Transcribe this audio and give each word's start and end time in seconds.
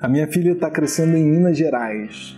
A 0.00 0.08
minha 0.08 0.26
filha 0.26 0.52
está 0.52 0.70
crescendo 0.70 1.16
em 1.16 1.24
Minas 1.24 1.56
Gerais 1.56 2.36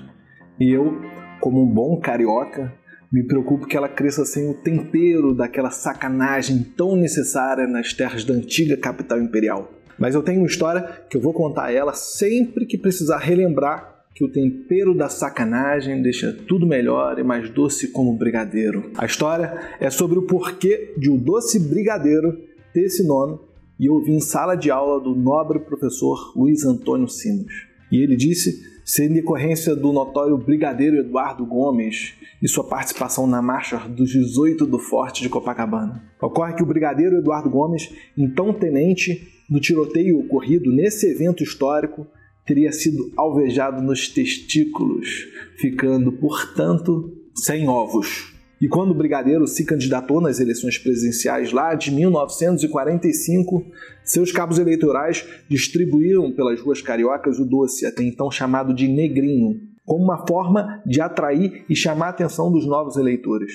e 0.59 0.71
eu, 0.71 1.03
como 1.41 1.63
um 1.63 1.67
bom 1.67 1.99
carioca, 1.99 2.73
me 3.13 3.23
preocupo 3.23 3.67
que 3.67 3.77
ela 3.77 3.89
cresça 3.89 4.25
sem 4.25 4.49
o 4.49 4.55
tempero 4.55 5.35
daquela 5.35 5.71
sacanagem 5.71 6.63
tão 6.77 6.97
necessária 6.97 7.67
nas 7.67 7.93
terras 7.93 8.25
da 8.25 8.35
antiga 8.35 8.77
capital 8.77 9.21
imperial. 9.21 9.73
Mas 9.99 10.15
eu 10.15 10.23
tenho 10.23 10.41
uma 10.41 10.47
história 10.47 10.83
que 11.09 11.17
eu 11.17 11.21
vou 11.21 11.33
contar 11.33 11.67
a 11.67 11.73
ela 11.73 11.93
sempre 11.93 12.67
que 12.67 12.77
precisar 12.77 13.19
relembrar 13.19 14.05
que 14.15 14.25
o 14.25 14.31
tempero 14.31 14.95
da 14.95 15.09
sacanagem 15.09 16.01
deixa 16.01 16.33
tudo 16.33 16.67
melhor 16.67 17.19
e 17.19 17.23
mais 17.23 17.51
doce 17.51 17.89
como 17.89 18.17
brigadeiro. 18.17 18.91
A 18.97 19.05
história 19.05 19.59
é 19.79 19.91
sobre 19.91 20.19
o 20.19 20.23
porquê 20.23 20.95
de 20.97 21.11
o 21.11 21.19
doce 21.19 21.59
brigadeiro 21.59 22.33
ter 22.73 22.83
esse 22.83 23.07
nome 23.07 23.39
e 23.79 23.87
eu 23.87 24.01
vi 24.03 24.13
em 24.13 24.21
sala 24.21 24.55
de 24.55 24.71
aula 24.71 25.01
do 25.01 25.15
nobre 25.15 25.61
professor 25.61 26.33
Luiz 26.37 26.65
Antônio 26.65 27.09
Sinos. 27.09 27.53
E 27.91 28.03
ele 28.03 28.17
disse 28.17 28.77
ser 28.85 29.11
em 29.11 29.15
decorrência 29.15 29.75
do 29.75 29.93
notório 29.93 30.39
brigadeiro 30.39 30.99
Eduardo 30.99 31.45
Gomes 31.45 32.15
e 32.41 32.49
sua 32.49 32.65
participação 32.65 33.27
na 33.27 33.43
marcha 33.43 33.79
dos 33.89 34.11
18 34.11 34.65
do 34.65 34.79
Forte 34.79 35.23
de 35.23 35.29
Copacabana. 35.29 36.05
Ocorre 36.23 36.55
que 36.55 36.63
o 36.63 36.67
brigadeiro 36.67 37.19
Eduardo 37.19 37.51
Gomes, 37.51 37.93
então 38.17 38.53
tenente, 38.53 39.29
no 39.51 39.61
tiroteio 39.61 40.21
ocorrido 40.21 40.73
nesse 40.73 41.11
evento 41.11 41.43
histórico, 41.43 42.07
teria 42.47 42.71
sido 42.71 43.13
alvejado 43.17 43.83
nos 43.83 44.09
testículos, 44.09 45.27
ficando, 45.57 46.13
portanto, 46.13 47.13
sem 47.35 47.69
ovos. 47.69 48.36
E 48.61 48.69
quando 48.69 48.93
o 48.93 48.95
Brigadeiro 48.95 49.47
se 49.47 49.65
candidatou 49.65 50.21
nas 50.21 50.41
eleições 50.41 50.79
presidenciais 50.79 51.53
lá 51.53 51.75
de 51.75 51.91
1945, 51.91 53.67
seus 54.03 54.33
cabos 54.33 54.59
eleitorais 54.59 55.27
distribuíram 55.49 56.33
pelas 56.33 56.61
ruas 56.61 56.81
cariocas 56.81 57.39
o 57.39 57.45
doce, 57.45 57.85
até 57.85 58.03
então 58.03 58.31
chamado 58.31 58.73
de 58.73 58.89
negrinho, 58.89 59.61
como 59.85 60.05
uma 60.05 60.27
forma 60.27 60.83
de 60.87 61.01
atrair 61.01 61.65
e 61.69 61.77
chamar 61.77 62.07
a 62.07 62.11
atenção 62.11 62.51
dos 62.51 62.67
novos 62.67 62.97
eleitores. 62.97 63.53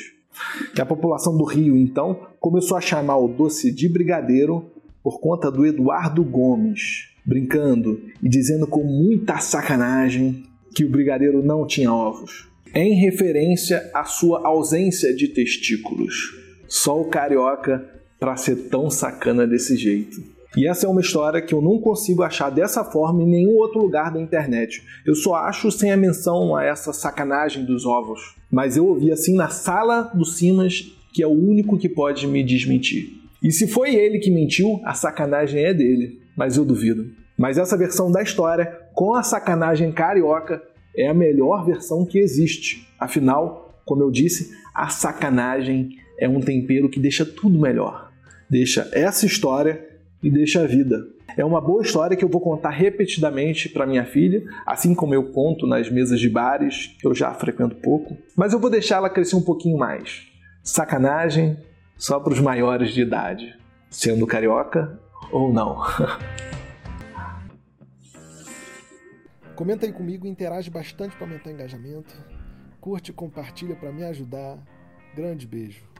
E 0.78 0.80
a 0.80 0.86
população 0.86 1.36
do 1.36 1.44
Rio, 1.44 1.76
então, 1.76 2.28
começou 2.40 2.78
a 2.78 2.82
chamar 2.82 3.18
o 3.18 3.28
doce 3.28 3.72
de 3.72 3.90
brigadeiro 3.90 4.72
por 5.04 5.20
conta 5.20 5.52
do 5.52 5.66
Eduardo 5.66 6.24
Gomes, 6.24 7.10
brincando 7.26 8.00
e 8.22 8.30
dizendo 8.30 8.68
com 8.68 8.84
muita 8.84 9.40
sacanagem 9.40 10.44
que 10.74 10.86
o 10.86 10.90
brigadeiro 10.90 11.44
não 11.44 11.66
tinha 11.66 11.92
ovos, 11.92 12.51
em 12.74 12.96
referência 12.96 13.90
à 13.94 14.04
sua 14.04 14.46
ausência 14.48 15.14
de 15.14 15.28
testículos. 15.28 16.38
Só 16.68 17.00
o 17.00 17.06
carioca 17.06 17.86
para 18.20 18.36
ser 18.36 18.70
tão 18.70 18.90
sacana 18.90 19.46
desse 19.48 19.76
jeito. 19.76 20.24
E 20.56 20.68
essa 20.68 20.86
é 20.86 20.90
uma 20.90 21.02
história 21.02 21.42
que 21.42 21.54
eu 21.54 21.62
não 21.62 21.80
consigo 21.80 22.24
achar 22.24 22.50
dessa 22.50 22.84
forma 22.84 23.24
em 23.24 23.30
nenhum 23.30 23.58
outro 23.58 23.82
lugar 23.82 24.12
da 24.12 24.20
internet. 24.20 24.84
Eu 25.06 25.16
só 25.16 25.36
acho 25.36 25.72
sem 25.72 25.92
a 25.92 25.98
menção 25.98 26.56
a 26.56 26.64
essa 26.64 26.92
sacanagem 26.92 27.66
dos 27.66 27.86
ovos. 27.86 28.36
Mas 28.52 28.76
eu 28.76 28.86
ouvi 28.86 29.12
assim 29.12 29.36
na 29.36 29.48
sala 29.48 30.12
do 30.14 30.26
Simas, 30.26 30.94
que 31.14 31.24
é 31.24 31.28
o 31.28 31.32
único 31.32 31.78
que 31.78 31.88
pode 31.88 32.28
me 32.28 32.44
desmentir. 32.44 33.22
E 33.42 33.52
se 33.52 33.66
foi 33.68 33.96
ele 33.96 34.20
que 34.20 34.30
mentiu, 34.30 34.82
a 34.84 34.94
sacanagem 34.94 35.64
é 35.64 35.74
dele 35.74 36.22
mas 36.36 36.58
eu 36.58 36.66
duvido. 36.66 37.12
Mas 37.38 37.58
essa 37.58 37.78
versão 37.78 38.12
da 38.12 38.22
história, 38.22 38.66
com 38.94 39.16
a 39.16 39.24
sacanagem 39.24 39.92
carioca, 39.92 40.62
é 40.96 41.08
a 41.08 41.14
melhor 41.14 41.66
versão 41.66 42.06
que 42.06 42.20
existe. 42.20 42.88
Afinal, 43.00 43.82
como 43.86 44.04
eu 44.04 44.12
disse, 44.12 44.52
a 44.74 44.90
sacanagem 44.90 45.98
é 46.18 46.28
um 46.28 46.40
tempero 46.40 46.90
que 46.90 47.00
deixa 47.00 47.26
tudo 47.26 47.60
melhor. 47.60 48.12
Deixa 48.50 48.90
essa 48.94 49.26
história 49.26 49.88
e 50.22 50.30
deixa 50.30 50.62
a 50.62 50.68
vida. 50.68 51.08
É 51.38 51.46
uma 51.46 51.62
boa 51.62 51.82
história 51.82 52.18
que 52.18 52.24
eu 52.24 52.30
vou 52.30 52.42
contar 52.42 52.72
repetidamente 52.72 53.70
para 53.70 53.86
minha 53.86 54.06
filha, 54.06 54.44
assim 54.66 54.94
como 54.94 55.16
eu 55.16 55.32
conto 55.32 55.66
nas 55.66 55.90
mesas 55.90 56.20
de 56.20 56.30
bares, 56.30 56.96
que 57.00 57.08
eu 57.08 57.16
já 57.16 57.34
frequento 57.34 57.76
pouco, 57.78 58.18
mas 58.36 58.54
eu 58.54 58.60
vou 58.60 58.70
deixar 58.70 58.98
ela 58.98 59.10
crescer 59.10 59.36
um 59.36 59.42
pouquinho 59.42 59.78
mais. 59.78 60.28
Sacanagem 60.62 61.58
só 61.98 62.20
para 62.20 62.34
os 62.34 62.40
maiores 62.40 62.94
de 62.94 63.02
idade. 63.02 63.56
Sendo 63.90 64.28
carioca, 64.28 65.00
ou 65.32 65.54
não. 65.54 65.82
Comenta 69.62 69.86
aí 69.86 69.94
comigo, 69.94 70.26
interage 70.26 70.72
bastante 70.72 71.16
para 71.16 71.28
aumentar 71.28 71.52
o 71.52 71.54
engajamento. 71.54 72.12
Curte 72.80 73.12
e 73.12 73.14
compartilha 73.14 73.76
para 73.76 73.92
me 73.92 74.04
ajudar. 74.04 74.58
Grande 75.16 75.46
beijo. 75.46 75.91